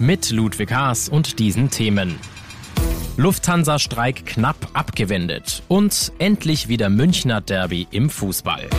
Mit 0.00 0.30
Ludwig 0.30 0.70
Haas 0.70 1.08
und 1.08 1.40
diesen 1.40 1.70
Themen. 1.70 2.20
Lufthansa-Streik 3.16 4.26
knapp 4.26 4.68
abgewendet 4.72 5.64
und 5.66 6.12
endlich 6.20 6.68
wieder 6.68 6.88
Münchner 6.88 7.40
Derby 7.40 7.88
im 7.90 8.08
Fußball. 8.08 8.70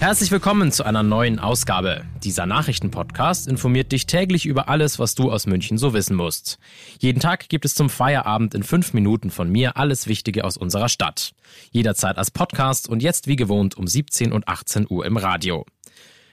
Herzlich 0.00 0.30
willkommen 0.30 0.72
zu 0.72 0.84
einer 0.84 1.02
neuen 1.02 1.38
Ausgabe. 1.38 2.04
Dieser 2.24 2.46
Nachrichtenpodcast 2.46 3.46
informiert 3.46 3.92
dich 3.92 4.06
täglich 4.06 4.46
über 4.46 4.70
alles, 4.70 4.98
was 4.98 5.14
du 5.14 5.30
aus 5.30 5.46
München 5.46 5.76
so 5.76 5.92
wissen 5.92 6.16
musst. 6.16 6.58
Jeden 6.98 7.20
Tag 7.20 7.50
gibt 7.50 7.66
es 7.66 7.74
zum 7.74 7.90
Feierabend 7.90 8.54
in 8.54 8.62
fünf 8.62 8.94
Minuten 8.94 9.30
von 9.30 9.50
mir 9.52 9.76
alles 9.76 10.06
Wichtige 10.06 10.44
aus 10.44 10.56
unserer 10.56 10.88
Stadt. 10.88 11.34
Jederzeit 11.72 12.16
als 12.16 12.30
Podcast 12.30 12.88
und 12.88 13.02
jetzt 13.02 13.26
wie 13.26 13.36
gewohnt 13.36 13.76
um 13.76 13.86
17 13.86 14.32
und 14.32 14.48
18 14.48 14.86
Uhr 14.88 15.04
im 15.04 15.18
Radio. 15.18 15.66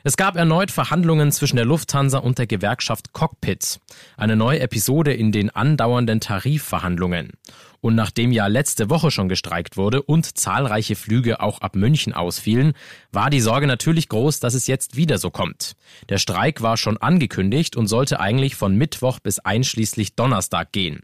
Es 0.02 0.16
gab 0.16 0.38
erneut 0.38 0.72
Verhandlungen 0.72 1.30
zwischen 1.34 1.58
der 1.58 1.66
Lufthansa 1.66 2.20
und 2.20 2.38
der 2.38 2.48
Gewerkschaft 2.48 3.12
Cockpit. 3.12 3.82
Eine 4.16 4.38
neue 4.38 4.62
Episode 4.62 5.14
in 5.14 5.34
den 5.34 5.50
andauernden 5.50 6.22
Tarifverhandlungen. 6.22 7.32
Und 7.82 7.96
nachdem 7.96 8.32
ja 8.32 8.48
letzte 8.48 8.90
Woche 8.90 9.12
schon 9.12 9.28
gestreikt 9.28 9.76
wurde 9.76 10.02
und 10.02 10.38
zahlreiche 10.38 10.96
Flüge 10.96 11.42
auch 11.42 11.60
ab 11.60 11.76
München 11.76 12.14
ausfielen, 12.14 12.74
war 13.12 13.30
die 13.30 13.42
Sorge 13.42 13.68
natürlich 13.68 14.08
groß, 14.08 14.40
dass 14.40 14.54
es 14.54 14.68
jetzt 14.68 14.96
wieder 14.96 15.18
so 15.18 15.32
kommt. 15.32 15.74
Der 16.08 16.18
Streik 16.18 16.62
war 16.62 16.78
schon 16.78 16.98
angekündigt 16.98 17.76
und 17.76 17.88
sollte 17.88 18.22
eigentlich 18.22 18.56
von 18.56 18.76
Mittwoch 18.76 19.20
bis 19.20 19.40
einschließlich 19.40 20.16
Donnerstag 20.16 20.72
gehen. 20.72 21.02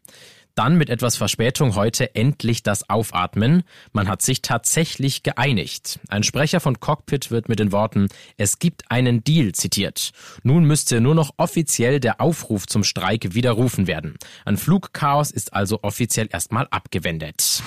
Dann 0.56 0.78
mit 0.78 0.90
etwas 0.90 1.18
Verspätung 1.18 1.76
heute 1.76 2.16
endlich 2.16 2.64
das 2.64 2.90
Aufatmen. 2.90 3.64
Man 3.92 4.08
hat 4.08 4.22
sich 4.22 4.42
tatsächlich 4.42 5.22
geeinigt. 5.22 6.00
Ein 6.08 6.24
Sprecher 6.24 6.62
von 6.62 6.80
Cockpit 6.80 7.30
wird 7.30 7.50
mit 7.50 7.60
den 7.60 7.74
Worten 7.74 8.08
Es 8.38 8.58
gibt 8.58 8.90
einen 8.90 9.22
Deal 9.22 9.52
zitiert. 9.52 10.12
Nun 10.44 10.64
müsste 10.64 11.02
nur 11.02 11.14
noch 11.14 11.32
offiziell 11.36 12.00
der 12.00 12.22
Aufruf 12.22 12.68
zum 12.68 12.86
Streik 12.86 13.34
widerrufen 13.34 13.86
werden. 13.86 14.16
Ein 14.46 14.56
Flugchaos 14.56 15.30
ist 15.30 15.54
also 15.54 15.80
offiziell 15.84 16.30
erstmal 16.32 16.68
abgewendet. 16.72 17.62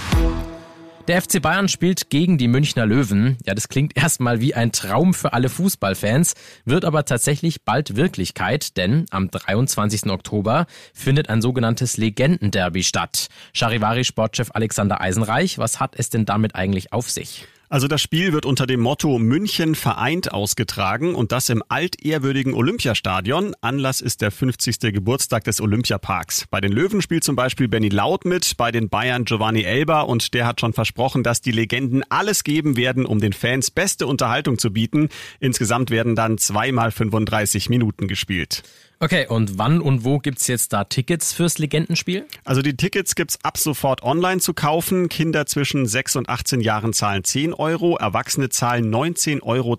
Der 1.08 1.22
FC 1.22 1.40
Bayern 1.40 1.68
spielt 1.68 2.10
gegen 2.10 2.36
die 2.36 2.48
Münchner 2.48 2.84
Löwen. 2.84 3.38
Ja, 3.46 3.54
das 3.54 3.68
klingt 3.68 3.96
erstmal 3.96 4.42
wie 4.42 4.52
ein 4.52 4.72
Traum 4.72 5.14
für 5.14 5.32
alle 5.32 5.48
Fußballfans, 5.48 6.34
wird 6.66 6.84
aber 6.84 7.06
tatsächlich 7.06 7.62
bald 7.62 7.96
Wirklichkeit, 7.96 8.76
denn 8.76 9.06
am 9.10 9.30
23. 9.30 10.10
Oktober 10.10 10.66
findet 10.92 11.30
ein 11.30 11.40
sogenanntes 11.40 11.96
Legendenderby 11.96 12.82
statt. 12.82 13.28
Charivari-Sportchef 13.54 14.50
Alexander 14.52 15.00
Eisenreich, 15.00 15.56
was 15.56 15.80
hat 15.80 15.94
es 15.96 16.10
denn 16.10 16.26
damit 16.26 16.54
eigentlich 16.54 16.92
auf 16.92 17.08
sich? 17.08 17.48
Also 17.70 17.86
das 17.86 18.00
Spiel 18.00 18.32
wird 18.32 18.46
unter 18.46 18.66
dem 18.66 18.80
Motto 18.80 19.18
München 19.18 19.74
vereint 19.74 20.32
ausgetragen 20.32 21.14
und 21.14 21.32
das 21.32 21.50
im 21.50 21.62
altehrwürdigen 21.68 22.54
Olympiastadion. 22.54 23.54
Anlass 23.60 24.00
ist 24.00 24.22
der 24.22 24.30
50. 24.30 24.80
Geburtstag 24.94 25.44
des 25.44 25.60
Olympiaparks. 25.60 26.46
Bei 26.50 26.62
den 26.62 26.72
Löwen 26.72 27.02
spielt 27.02 27.24
zum 27.24 27.36
Beispiel 27.36 27.68
Benny 27.68 27.90
Laut 27.90 28.24
mit, 28.24 28.56
bei 28.56 28.72
den 28.72 28.88
Bayern 28.88 29.26
Giovanni 29.26 29.64
Elber 29.64 30.08
und 30.08 30.32
der 30.32 30.46
hat 30.46 30.62
schon 30.62 30.72
versprochen, 30.72 31.22
dass 31.22 31.42
die 31.42 31.52
Legenden 31.52 32.02
alles 32.08 32.42
geben 32.42 32.78
werden, 32.78 33.04
um 33.04 33.20
den 33.20 33.34
Fans 33.34 33.70
beste 33.70 34.06
Unterhaltung 34.06 34.56
zu 34.56 34.72
bieten. 34.72 35.10
Insgesamt 35.38 35.90
werden 35.90 36.16
dann 36.16 36.38
zweimal 36.38 36.90
35 36.90 37.68
Minuten 37.68 38.08
gespielt. 38.08 38.62
Okay, 39.00 39.28
und 39.28 39.58
wann 39.58 39.80
und 39.80 40.02
wo 40.02 40.18
gibt's 40.18 40.48
jetzt 40.48 40.72
da 40.72 40.82
Tickets 40.82 41.32
fürs 41.32 41.58
Legendenspiel? 41.58 42.26
Also 42.44 42.62
die 42.62 42.76
Tickets 42.76 43.14
gibt's 43.14 43.38
ab 43.44 43.56
sofort 43.56 44.02
online 44.02 44.40
zu 44.40 44.54
kaufen. 44.54 45.08
Kinder 45.08 45.46
zwischen 45.46 45.86
6 45.86 46.16
und 46.16 46.28
18 46.28 46.60
Jahren 46.60 46.92
zahlen 46.92 47.22
10 47.22 47.54
Euro, 47.58 47.96
Erwachsene 47.96 48.48
zahlen 48.48 48.94
19,72 48.94 49.42
Euro. 49.42 49.76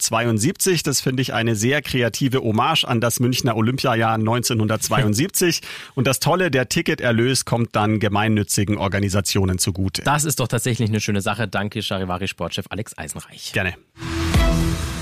Das 0.84 1.02
finde 1.02 1.22
ich 1.22 1.34
eine 1.34 1.56
sehr 1.56 1.82
kreative 1.82 2.42
Hommage 2.42 2.86
an 2.86 3.02
das 3.02 3.20
Münchner 3.20 3.56
Olympiajahr 3.56 4.16
1972. 4.16 5.62
und 5.96 6.08
das 6.08 6.20
Tolle, 6.20 6.52
der 6.52 6.70
Ticketerlös 6.70 7.46
kommt 7.46 7.76
dann 7.76 8.00
gemeinnützigen 8.00 8.78
Organisationen 8.78 9.58
zugute. 9.58 10.04
Das 10.04 10.26
ist 10.26 10.40
doch 10.40 10.48
tatsächlich 10.48 10.90
eine 10.90 11.00
schöne 11.00 11.22
Sache. 11.22 11.48
Danke, 11.48 11.82
Charivari-Sportchef 11.82 12.66
Alex 12.70 12.98
Eisenreich. 12.98 13.52
Gerne. 13.54 13.76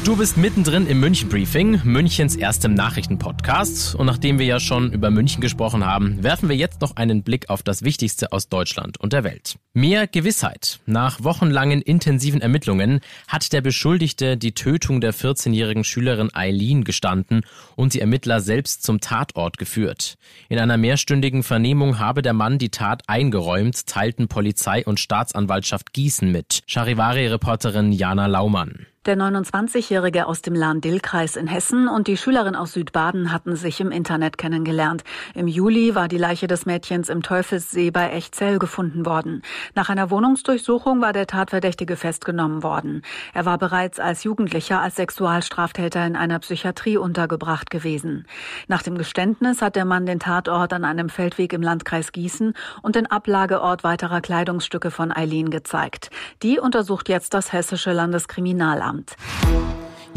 Du 0.08 0.16
bist 0.16 0.38
mittendrin 0.38 0.88
im 0.88 1.02
München 1.02 1.28
Briefing, 1.28 1.82
Münchens 1.84 2.38
erstem 2.38 2.74
Nachrichtenpodcast. 2.74 3.94
Und 3.94 4.06
nachdem 4.06 4.40
wir 4.40 4.46
ja 4.46 4.58
schon 4.58 4.94
über 4.94 5.12
München 5.12 5.42
gesprochen 5.42 5.86
haben, 5.86 6.24
werfen 6.24 6.48
wir 6.48 6.56
jetzt 6.56 6.80
noch 6.80 6.96
einen 6.96 7.24
Blick 7.24 7.50
auf 7.50 7.62
das 7.62 7.84
Wichtigste 7.84 8.32
aus 8.32 8.48
Deutschland 8.48 8.98
und 9.02 9.12
der 9.12 9.26
Welt. 9.26 9.58
Mehr 9.74 10.08
Gewissheit. 10.08 10.80
Nach 10.86 11.26
wochenlangen 11.26 11.82
intensiven 11.82 12.40
Ermittlungen 12.40 13.02
hat 13.28 13.52
der 13.52 13.60
Beschuldigte 13.60 14.38
die 14.38 14.54
Tötung 14.54 15.02
der 15.02 15.14
14-jährigen 15.14 15.84
Schülerin 15.84 16.34
Eileen 16.34 16.86
gestanden 16.86 17.42
und 17.76 17.94
die 17.94 18.00
Ermittler 18.00 18.40
selbst 18.40 18.84
zum 18.84 19.02
Tatort 19.02 19.58
geführt. 19.58 20.16
In 20.48 20.58
einer 20.58 20.78
mehrstündigen 20.78 21.44
Vernehmung 21.44 22.00
habe 22.00 22.22
der 22.22 22.32
Mann 22.32 22.60
die 22.60 22.70
Tat 22.70 23.04
eingeräumt, 23.08 23.88
teilten 23.88 24.30
Polizei 24.30 24.86
und 24.86 25.02
Staatsanwaltschaft 25.02 25.92
Gießen 25.92 26.32
mit. 26.32 26.62
Charivari-Reporterin 26.66 27.92
Jana 27.92 28.28
Laumann. 28.28 28.88
Der 29.08 29.16
29-Jährige 29.16 30.28
aus 30.28 30.42
dem 30.42 30.54
Lahn-Dill-Kreis 30.54 31.38
in 31.38 31.48
Hessen 31.48 31.88
und 31.88 32.08
die 32.08 32.18
Schülerin 32.18 32.58
aus 32.58 32.74
Südbaden 32.74 33.32
hatten 33.32 33.56
sich 33.56 33.80
im 33.80 33.90
Internet 33.90 34.38
kennengelernt. 34.38 35.06
Im 35.34 35.48
Juli 35.48 35.96
war 35.96 36.10
die 36.10 36.18
Leiche 36.18 36.48
des 36.48 36.66
Mädchens 36.66 37.08
im 37.08 37.24
Teufelssee 37.24 37.90
bei 37.90 38.10
Echzell 38.10 38.60
gefunden 38.60 39.06
worden. 39.06 39.44
Nach 39.76 39.88
einer 39.88 40.10
Wohnungsdurchsuchung 40.10 41.00
war 41.00 41.14
der 41.14 41.26
Tatverdächtige 41.26 41.96
festgenommen 41.96 42.64
worden. 42.64 43.02
Er 43.34 43.46
war 43.46 43.58
bereits 43.58 43.98
als 43.98 44.26
Jugendlicher 44.26 44.82
als 44.82 44.98
Sexualstraftäter 44.98 46.06
in 46.06 46.18
einer 46.18 46.40
Psychiatrie 46.40 46.98
untergebracht 46.98 47.70
gewesen. 47.70 48.28
Nach 48.68 48.84
dem 48.84 48.98
Geständnis 48.98 49.62
hat 49.62 49.78
der 49.78 49.86
Mann 49.86 50.06
den 50.06 50.20
Tatort 50.20 50.74
an 50.74 50.84
einem 50.84 51.08
Feldweg 51.08 51.54
im 51.54 51.62
Landkreis 51.62 52.12
Gießen 52.12 52.56
und 52.82 52.98
den 52.98 53.10
Ablageort 53.10 53.86
weiterer 53.86 54.20
Kleidungsstücke 54.20 54.92
von 54.92 55.14
Eileen 55.14 55.50
gezeigt. 55.50 56.10
Die 56.44 56.60
untersucht 56.60 57.08
jetzt 57.08 57.34
das 57.34 57.54
Hessische 57.54 57.94
Landeskriminalamt. 57.94 58.97
Abend. 58.98 59.37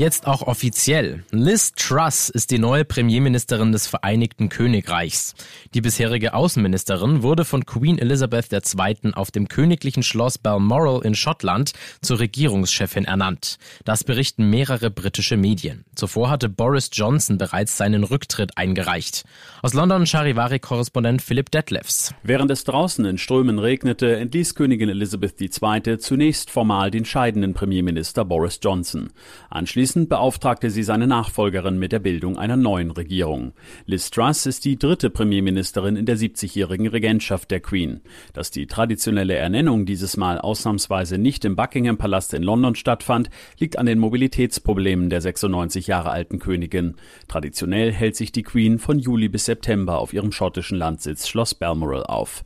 Jetzt 0.00 0.26
auch 0.26 0.40
offiziell. 0.40 1.24
Liz 1.30 1.74
Truss 1.74 2.30
ist 2.30 2.50
die 2.50 2.58
neue 2.58 2.86
Premierministerin 2.86 3.70
des 3.70 3.86
Vereinigten 3.86 4.48
Königreichs. 4.48 5.34
Die 5.74 5.82
bisherige 5.82 6.32
Außenministerin 6.32 7.22
wurde 7.22 7.44
von 7.44 7.66
Queen 7.66 7.98
Elizabeth 7.98 8.50
II. 8.50 9.12
auf 9.12 9.30
dem 9.30 9.48
königlichen 9.48 10.02
Schloss 10.02 10.38
Balmoral 10.38 11.04
in 11.04 11.14
Schottland 11.14 11.74
zur 12.00 12.18
Regierungschefin 12.18 13.04
ernannt. 13.04 13.58
Das 13.84 14.02
berichten 14.02 14.48
mehrere 14.48 14.90
britische 14.90 15.36
Medien. 15.36 15.84
Zuvor 15.94 16.30
hatte 16.30 16.48
Boris 16.48 16.88
Johnson 16.90 17.36
bereits 17.36 17.76
seinen 17.76 18.02
Rücktritt 18.02 18.56
eingereicht. 18.56 19.24
Aus 19.60 19.74
London 19.74 20.06
Charivari-Korrespondent 20.06 21.20
Philipp 21.20 21.50
Detlefs. 21.50 22.14
Während 22.22 22.50
es 22.50 22.64
draußen 22.64 23.04
in 23.04 23.18
Strömen 23.18 23.58
regnete, 23.58 24.16
entließ 24.16 24.54
Königin 24.54 24.88
Elizabeth 24.88 25.38
II. 25.38 25.98
zunächst 25.98 26.50
formal 26.50 26.90
den 26.90 27.04
scheidenden 27.04 27.52
Premierminister 27.52 28.24
Boris 28.24 28.60
Johnson. 28.62 29.10
Anschließend 29.50 29.89
Anschließend 29.90 30.08
beauftragte 30.08 30.70
sie 30.70 30.84
seine 30.84 31.08
Nachfolgerin 31.08 31.76
mit 31.76 31.90
der 31.90 31.98
Bildung 31.98 32.38
einer 32.38 32.56
neuen 32.56 32.92
Regierung. 32.92 33.54
Liz 33.86 34.12
Truss 34.12 34.46
ist 34.46 34.64
die 34.64 34.78
dritte 34.78 35.10
Premierministerin 35.10 35.96
in 35.96 36.06
der 36.06 36.16
70-jährigen 36.16 36.86
Regentschaft 36.86 37.50
der 37.50 37.58
Queen. 37.58 38.00
Dass 38.32 38.52
die 38.52 38.68
traditionelle 38.68 39.34
Ernennung 39.34 39.86
dieses 39.86 40.16
Mal 40.16 40.38
ausnahmsweise 40.38 41.18
nicht 41.18 41.44
im 41.44 41.56
Buckingham 41.56 41.98
Palast 41.98 42.34
in 42.34 42.44
London 42.44 42.76
stattfand, 42.76 43.30
liegt 43.58 43.80
an 43.80 43.86
den 43.86 43.98
Mobilitätsproblemen 43.98 45.10
der 45.10 45.22
96 45.22 45.88
Jahre 45.88 46.10
alten 46.10 46.38
Königin. 46.38 46.94
Traditionell 47.26 47.90
hält 47.90 48.14
sich 48.14 48.30
die 48.30 48.44
Queen 48.44 48.78
von 48.78 49.00
Juli 49.00 49.28
bis 49.28 49.46
September 49.46 49.98
auf 49.98 50.12
ihrem 50.12 50.30
schottischen 50.30 50.78
Landsitz 50.78 51.26
Schloss 51.26 51.56
Balmoral 51.56 52.04
auf. 52.04 52.44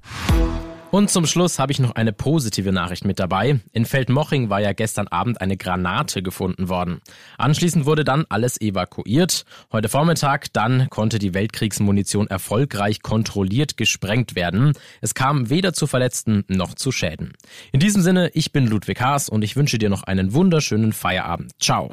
Und 0.94 1.10
zum 1.10 1.26
Schluss 1.26 1.58
habe 1.58 1.72
ich 1.72 1.80
noch 1.80 1.96
eine 1.96 2.12
positive 2.12 2.70
Nachricht 2.70 3.04
mit 3.04 3.18
dabei. 3.18 3.58
In 3.72 3.84
Feldmoching 3.84 4.48
war 4.48 4.60
ja 4.60 4.72
gestern 4.72 5.08
Abend 5.08 5.40
eine 5.40 5.56
Granate 5.56 6.22
gefunden 6.22 6.68
worden. 6.68 7.00
Anschließend 7.36 7.84
wurde 7.84 8.04
dann 8.04 8.26
alles 8.28 8.60
evakuiert. 8.60 9.44
Heute 9.72 9.88
Vormittag 9.88 10.52
dann 10.52 10.88
konnte 10.90 11.18
die 11.18 11.34
Weltkriegsmunition 11.34 12.28
erfolgreich 12.28 13.02
kontrolliert 13.02 13.76
gesprengt 13.76 14.36
werden. 14.36 14.74
Es 15.00 15.14
kam 15.14 15.50
weder 15.50 15.72
zu 15.72 15.88
Verletzten 15.88 16.44
noch 16.46 16.74
zu 16.74 16.92
Schäden. 16.92 17.32
In 17.72 17.80
diesem 17.80 18.00
Sinne, 18.00 18.30
ich 18.32 18.52
bin 18.52 18.68
Ludwig 18.68 19.00
Haas 19.00 19.28
und 19.28 19.42
ich 19.42 19.56
wünsche 19.56 19.78
dir 19.78 19.90
noch 19.90 20.04
einen 20.04 20.32
wunderschönen 20.32 20.92
Feierabend. 20.92 21.50
Ciao. 21.60 21.92